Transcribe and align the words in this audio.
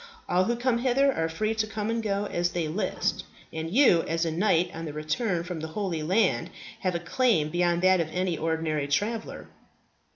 All 0.27 0.45
who 0.45 0.55
come 0.55 0.79
hither 0.79 1.13
are 1.13 1.29
free 1.29 1.53
to 1.53 1.67
come 1.67 1.91
and 1.91 2.01
go 2.01 2.25
as 2.25 2.49
they 2.53 2.67
list, 2.67 3.23
and 3.53 3.69
you, 3.69 4.01
as 4.07 4.25
a 4.25 4.31
knight 4.31 4.71
on 4.73 4.85
the 4.85 4.93
return 4.93 5.43
from 5.43 5.59
the 5.59 5.67
Holy 5.77 6.01
Land, 6.01 6.49
have 6.79 6.95
a 6.95 6.99
claim 6.99 7.51
beyond 7.51 7.83
that 7.83 7.99
of 8.01 8.07
an 8.11 8.39
ordinary 8.39 8.87
traveller." 8.87 9.47